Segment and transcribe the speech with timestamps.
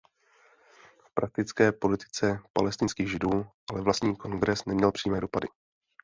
[1.05, 5.47] V praktické politice palestinských Židů ale vlastní kongres neměl přímé dopady.